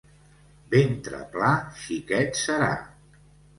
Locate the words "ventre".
0.73-1.19